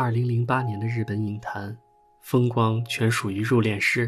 [0.00, 1.76] 二零零八年的日本影坛，
[2.22, 4.06] 风光全属于《入殓师》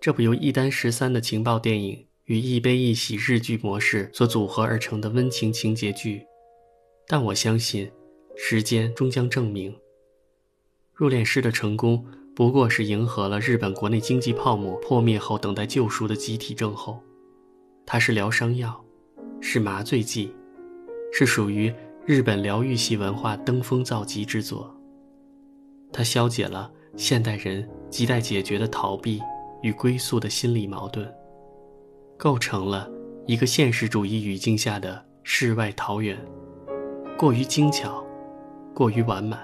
[0.00, 6.26] 这部由一丹十三的情报电影与一悲一喜日剧模式所组合而成的温情情节剧。
[7.06, 7.88] 但我相信，
[8.36, 9.70] 时间终将证明，
[10.92, 12.04] 《入殓师》的成功
[12.34, 17.00] 不过是迎合了日本国内经济泡沫破灭后等待救赎的集体症候。
[17.86, 18.84] 它是疗伤药，
[19.40, 20.34] 是麻醉剂，
[21.12, 21.72] 是属于。
[22.06, 24.70] 日本疗愈系文化登峰造极之作，
[25.90, 29.22] 它消解了现代人亟待解决的逃避
[29.62, 31.10] 与归宿的心理矛盾，
[32.18, 32.90] 构成了
[33.26, 36.14] 一个现实主义语境下的世外桃源。
[37.16, 38.04] 过于精巧，
[38.74, 39.40] 过于完满，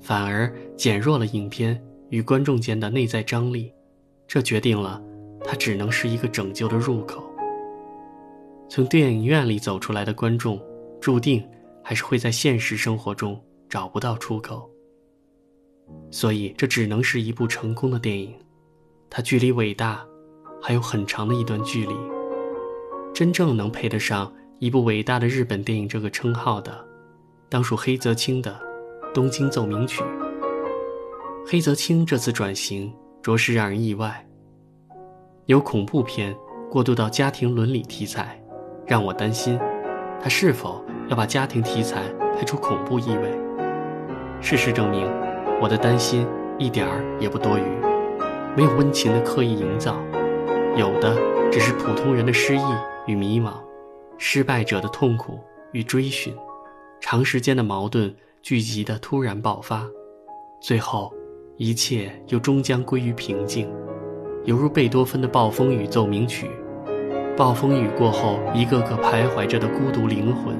[0.00, 3.70] 反而减弱了影片与观众间的内在张力，
[4.26, 4.98] 这决定了
[5.44, 7.22] 它只能是一个拯救的入口。
[8.66, 10.58] 从电影院里走出来的观众。
[11.04, 11.46] 注定
[11.82, 14.66] 还是会在现实生活中找不到出口，
[16.10, 18.34] 所以这只能是一部成功的电影。
[19.10, 20.02] 它距离伟大
[20.62, 21.94] 还有很长的一段距离。
[23.12, 26.82] 真正能配得上一部伟大的日本电影这个称号的，
[27.50, 28.58] 当属黑泽清的
[29.12, 30.02] 《东京奏鸣曲》。
[31.46, 34.26] 黑泽清这次转型着实让人意外，
[35.44, 36.34] 由恐怖片
[36.70, 38.42] 过渡到家庭伦理题材，
[38.86, 39.60] 让我担心
[40.18, 40.82] 他是否。
[41.08, 42.02] 要把家庭题材
[42.36, 43.30] 拍出恐怖意味。
[44.40, 45.10] 事实证明，
[45.60, 46.26] 我的担心
[46.58, 47.62] 一点儿也不多余。
[48.56, 49.96] 没有温情的刻意营造，
[50.76, 51.16] 有的
[51.50, 52.62] 只是普通人的失意
[53.06, 53.54] 与迷茫，
[54.16, 55.40] 失败者的痛苦
[55.72, 56.34] 与追寻，
[57.00, 59.84] 长时间的矛盾聚集的突然爆发，
[60.60, 61.12] 最后，
[61.56, 63.68] 一切又终将归于平静，
[64.44, 66.46] 犹如贝多芬的《暴风雨奏鸣曲》。
[67.36, 70.54] 暴风雨过后，一个个徘徊着的孤独灵魂。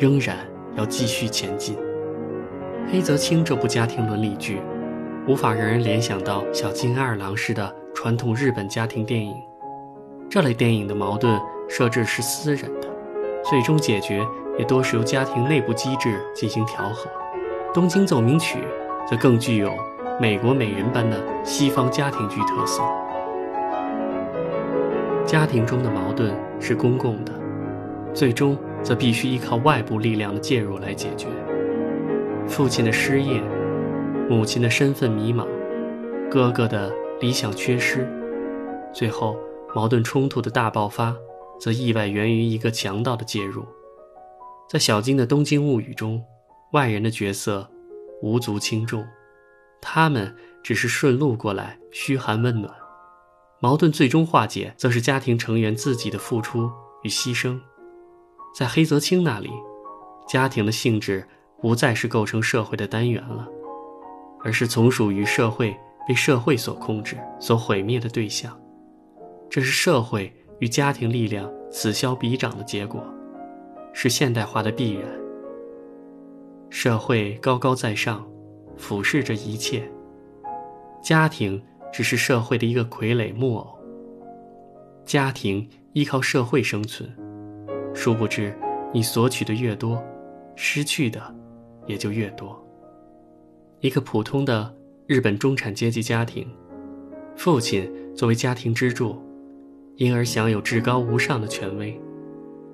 [0.00, 0.34] 仍然
[0.76, 1.76] 要继续前进。
[2.90, 4.58] 黑泽清这部家庭伦理剧，
[5.28, 9.34] 无法让人联想到小津安二郎式的传统日本家庭电影。
[10.30, 11.38] 这类电影的矛盾
[11.68, 12.88] 设置是私人的，
[13.44, 14.26] 最终解决
[14.58, 17.10] 也多是由家庭内部机制进行调和。
[17.74, 18.58] 《东京奏鸣曲》
[19.06, 19.70] 则更具有
[20.18, 22.82] 美国美人般的西方家庭剧特色。
[25.26, 27.32] 家庭中的矛盾是公共的，
[28.14, 28.56] 最终。
[28.82, 31.26] 则必须依靠外部力量的介入来解决。
[32.46, 33.42] 父亲的失业，
[34.28, 35.46] 母亲的身份迷茫，
[36.30, 38.08] 哥哥的理想缺失，
[38.92, 39.38] 最后
[39.74, 41.14] 矛盾冲突的大爆发，
[41.60, 43.64] 则意外源于一个强盗的介入。
[44.68, 46.22] 在小金的《东京物语》中，
[46.72, 47.68] 外人的角色
[48.22, 49.04] 无足轻重，
[49.80, 52.72] 他们只是顺路过来嘘寒问暖。
[53.60, 56.70] 矛盾最终化解，则是家庭成员自己的付出
[57.02, 57.60] 与牺牲。
[58.52, 59.50] 在黑泽清那里，
[60.28, 61.26] 家庭的性质
[61.60, 63.48] 不再是构成社会的单元了，
[64.42, 68.58] 而是从属于社会、被社会所控制、所毁灭的对象。
[69.48, 73.02] 这是社会与家庭力量此消彼长的结果，
[73.92, 75.08] 是现代化的必然。
[76.68, 78.26] 社会高高在上，
[78.76, 79.90] 俯视着一切，
[81.02, 81.60] 家庭
[81.92, 83.78] 只是社会的一个傀儡木偶。
[85.04, 87.12] 家庭依靠社会生存。
[87.94, 88.54] 殊不知，
[88.92, 90.02] 你索取的越多，
[90.56, 91.20] 失去的
[91.86, 92.58] 也就越多。
[93.80, 94.74] 一个普通的
[95.06, 96.46] 日本中产阶级家庭，
[97.36, 99.18] 父亲作为家庭支柱，
[99.96, 101.98] 因而享有至高无上的权威。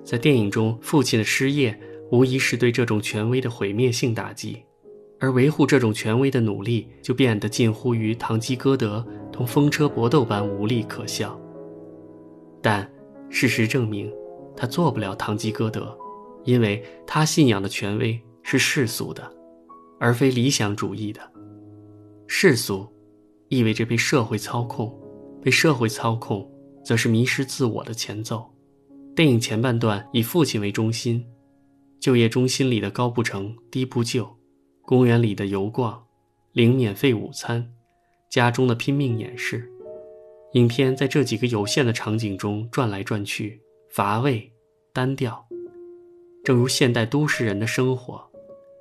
[0.03, 1.77] 在电影中，父亲的失业
[2.11, 4.63] 无疑是对这种权威的毁灭性打击，
[5.19, 11.37] 而维护这种权威的努力就变得近乎于堂吉诃德同风车搏斗般无力可笑。
[12.61, 12.89] 但
[13.29, 14.11] 事实证明。
[14.57, 15.95] 他做不了堂吉诃德，
[16.43, 19.31] 因为他信仰的权威是世俗的，
[19.99, 21.21] 而非理想主义的。
[22.25, 22.85] 世俗，
[23.49, 24.93] 意味着被社会操控，
[25.41, 26.49] 被社会操控，
[26.83, 28.51] 则是迷失自我的前奏。
[29.15, 31.23] 电影前半段以父亲为中心，
[31.99, 34.27] 就业中心里的高不成低不就，
[34.81, 36.03] 公园里的游逛，
[36.53, 37.71] 领免费午餐，
[38.29, 39.71] 家中的拼命掩饰。
[40.53, 43.61] 影片在这几个有限的场景中转来转去。
[43.89, 44.51] 乏味、
[44.93, 45.43] 单调，
[46.43, 48.23] 正如现代都市人的生活。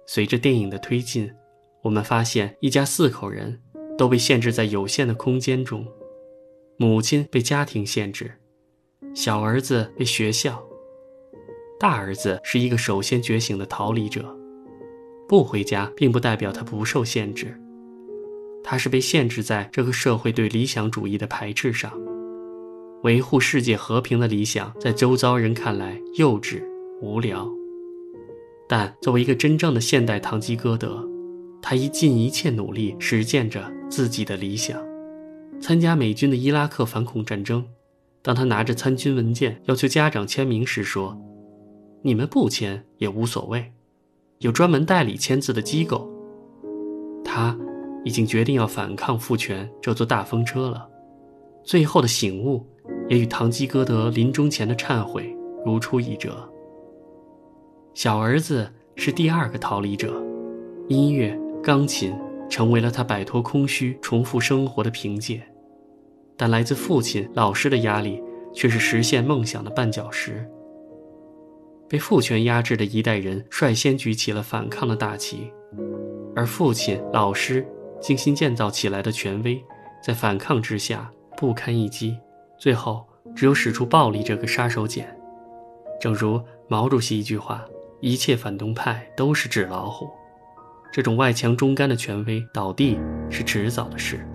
[0.06, 1.30] 随着电影的推进，
[1.82, 3.60] 我们发现一家四口人
[3.96, 5.86] 都被限制在有限的空间中：
[6.76, 8.32] 母亲被家庭限制，
[9.14, 10.62] 小儿子被学校，
[11.80, 14.36] 大儿子是一个首先觉醒的逃离者。
[15.28, 17.58] 不回家并不代表他不受限制，
[18.62, 21.92] 他是被限制在这个社会对理想主义的排斥上。
[23.02, 26.62] 维护世界和平的理想，在周遭人看来幼稚
[27.00, 27.48] 无聊，
[28.68, 31.06] 但作为一个真正的现代堂吉诃德，
[31.62, 34.80] 他一尽一切努力实践着自己的理想，
[35.60, 37.64] 参加美军的伊拉克反恐战争。
[38.22, 41.16] 当他拿着参军文件要求家长签名时，说
[42.02, 43.72] ：“你们不签也无所谓，
[44.38, 46.10] 有专门代理签字的机构。”
[47.24, 47.56] 他
[48.04, 50.88] 已经决定要反抗父权这座大风车了。
[51.62, 52.64] 最后的醒悟，
[53.08, 56.48] 也与堂吉诃德临终前的忏悔如出一辙。
[57.94, 60.22] 小儿子是第二个逃离者，
[60.88, 62.14] 音乐、钢琴
[62.48, 65.42] 成为了他摆脱空虚、重复生活的凭借。
[66.36, 68.22] 但来自父亲、老师的压力，
[68.52, 70.46] 却是实现梦想的绊脚石。
[71.88, 75.50] 被父权压制的一代人率先举起了反抗的大旗，
[76.34, 77.66] 而父亲、老师
[78.00, 79.64] 精心建造起来的权威，
[80.02, 82.18] 在反抗之下不堪一击，
[82.58, 85.04] 最后只有使出暴力这个杀手锏。
[86.00, 87.64] 正如毛主席一句话
[88.00, 90.08] ：“一切反动派都是纸老虎。”
[90.92, 92.98] 这种外强中干的权威倒地
[93.28, 94.26] 是迟早的事。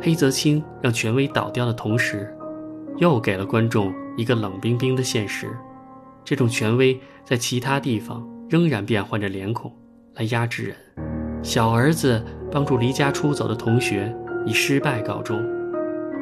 [0.00, 2.34] 黑泽清让权威倒掉的同时，
[2.96, 5.54] 又给了观众一个冷冰冰的现实：
[6.24, 9.72] 这种权威在其他地方仍然变换着脸孔
[10.14, 10.76] 来压制人。
[11.42, 14.14] 小儿子帮助离家出走的同学
[14.46, 15.40] 以失败告终，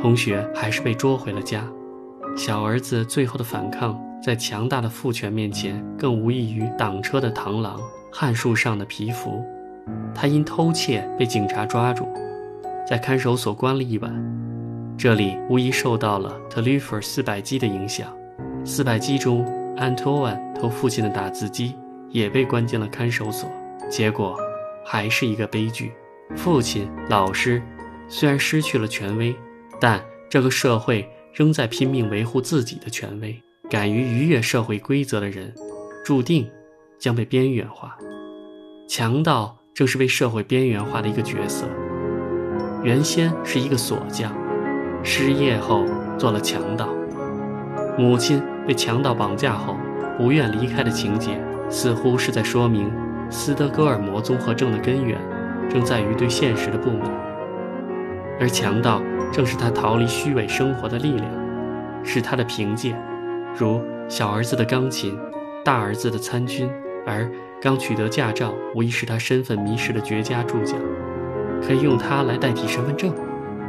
[0.00, 1.64] 同学还是被捉回了家。
[2.36, 7.80] 小儿子最后的反抗，在强大的父权面前，更无异于挡车的螳螂、
[8.12, 9.42] 撼树上的蚍蜉。
[10.14, 12.08] 他因偷窃被警察抓住。
[12.86, 14.10] 在看守所关了一晚，
[14.96, 18.08] 这里无疑受到了特吕弗四百击的影响。
[18.64, 19.44] 四百击中，
[19.76, 21.74] 安托万偷父亲的打字机
[22.08, 23.50] 也被关进了看守所。
[23.90, 24.36] 结果，
[24.86, 25.92] 还是一个悲剧。
[26.36, 27.62] 父亲、老师
[28.08, 29.34] 虽然失去了权威，
[29.80, 33.40] 但这个社会仍在拼命维护自己的权威。
[33.70, 35.52] 敢于逾越社会规则的人，
[36.02, 36.50] 注定
[36.98, 37.96] 将被边缘化。
[38.88, 41.66] 强盗正是被社会边缘化的一个角色。
[42.82, 44.32] 原先是一个锁匠，
[45.02, 45.84] 失业后
[46.16, 46.88] 做了强盗。
[47.98, 49.76] 母亲被强盗绑架后
[50.16, 51.38] 不愿离开的情节，
[51.68, 52.90] 似乎是在说明
[53.28, 55.20] 斯德哥尔摩综合症的根源
[55.68, 57.12] 正在于对现实的不满，
[58.40, 59.02] 而强盗
[59.32, 61.30] 正是他逃离虚伪生活的力量，
[62.04, 62.94] 是他的凭借，
[63.56, 65.18] 如小儿子的钢琴，
[65.64, 66.70] 大儿子的参军，
[67.06, 67.30] 而
[67.60, 70.76] 刚取得驾照无疑是他身份迷失的绝佳注脚。
[71.60, 73.12] 可以用它来代替身份证。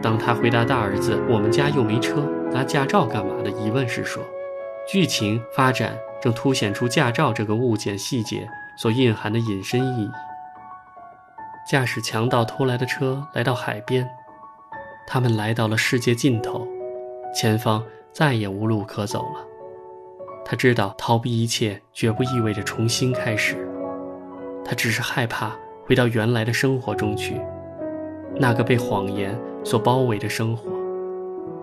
[0.01, 2.21] 当他回答大儿子“我们家又没车，
[2.51, 4.23] 拿驾照干嘛”的疑问时，说
[4.87, 10.11] ：“剧情发展正凸显出驾照这个物件细节所蕴含的隐身意义。”
[11.67, 14.07] 驾驶强盗偷来的车来到海边，
[15.11, 16.67] 他们来到了世界尽头，
[17.33, 17.83] 前方
[18.13, 19.43] 再也无路可走了。
[20.45, 23.55] 他知道逃避一切绝不意味着重新开始，
[24.63, 27.41] 他只是害怕回到原来的生活中去。
[28.35, 30.69] 那个被谎言所包围的生活，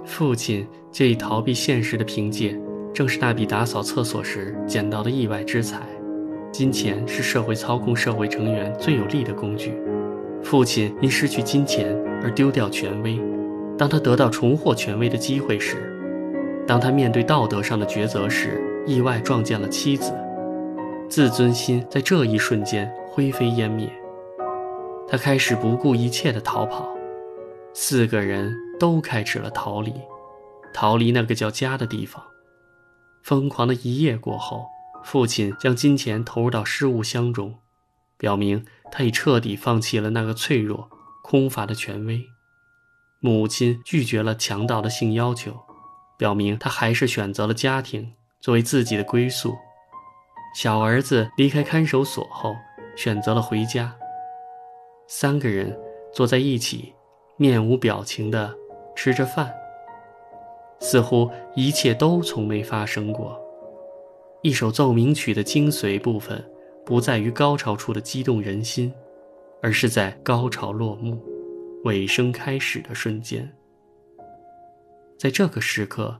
[0.04, 2.60] 父亲借以逃避现实的凭借，
[2.92, 5.82] 正是那笔打扫厕所时捡到的意外之财。
[6.50, 9.72] 金钱是社会操控社会成员最有力的工具。
[10.42, 13.20] 父亲因失去金钱而丢掉权威，
[13.78, 15.92] 当他得到重获权威的机会时，
[16.66, 20.12] 当他面对道德上的抉择时，意外撞见了妻子，
[21.08, 23.88] 自尊心在这一瞬间灰飞烟灭。
[25.08, 26.88] 他开始不顾一切的逃跑，
[27.72, 29.92] 四个人都开始了逃离，
[30.72, 32.22] 逃离那个叫家的地方。
[33.22, 34.66] 疯狂的一夜过后，
[35.04, 37.56] 父亲将金钱投入到失物箱中，
[38.16, 40.88] 表明他已彻底放弃了那个脆弱、
[41.22, 42.24] 空乏的权威。
[43.20, 45.54] 母亲拒绝了强盗的性要求，
[46.18, 49.54] 表明他还是选择了家庭作为自己的归宿。
[50.54, 52.54] 小儿子离开看守所后，
[52.96, 53.94] 选择了回家。
[55.08, 55.78] 三个人
[56.12, 56.94] 坐在一起，
[57.36, 58.54] 面无表情地
[58.94, 59.52] 吃着饭，
[60.80, 63.40] 似乎一切都从没发生过。
[64.42, 66.42] 一首奏鸣曲的精髓部分，
[66.84, 68.92] 不在于高潮处的激动人心，
[69.60, 71.20] 而是在高潮落幕、
[71.84, 73.50] 尾声开始的瞬间。
[75.18, 76.18] 在这个时刻，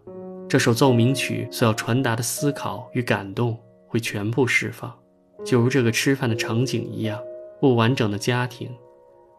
[0.49, 4.95] 这首奏鸣曲所要传达的思考与感动会全部释放，
[5.45, 7.21] 就如这个吃饭的场景一样。
[7.61, 8.71] 不完整的家庭，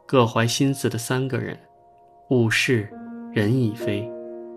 [0.08, 1.58] 各怀心思的三个人，
[2.32, 2.90] 物是
[3.32, 4.10] 人已非，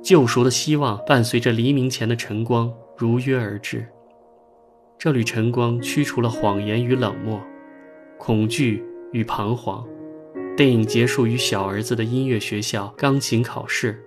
[0.02, 3.87] 救赎的希望伴随着黎明前的晨光如约而至。
[4.99, 7.40] 这缕晨光驱除了谎言与冷漠，
[8.19, 9.87] 恐惧与彷徨。
[10.57, 13.99] 电影结束于小儿子的音乐学校钢琴考试，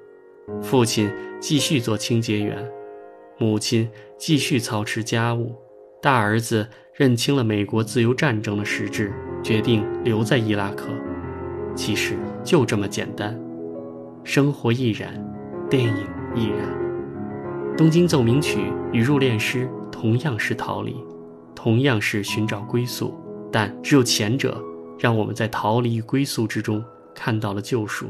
[0.61, 2.63] 父亲继续做清洁员，
[3.39, 5.55] 母亲继续操持家务，
[6.01, 9.11] 大儿子认清了美国自由战争的实质。
[9.43, 10.87] 决定留在伊拉克，
[11.75, 13.37] 其实就这么简单。
[14.23, 15.13] 生活亦然，
[15.69, 16.59] 电影亦然。
[17.75, 18.59] 《东京奏鸣曲》
[18.93, 20.95] 与《入殓师》同样是逃离，
[21.53, 23.13] 同样是寻找归宿，
[23.51, 24.63] 但只有前者
[25.03, 26.81] 让我们在逃离与归宿之中
[27.13, 28.07] 看到了救赎。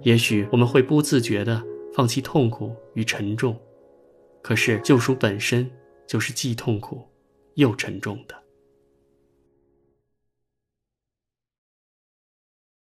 [0.00, 3.54] 也许我们会不自觉地放弃痛苦与沉重，
[4.40, 5.70] 可是救赎本身
[6.06, 7.06] 就是既痛苦
[7.56, 8.34] 又沉重的。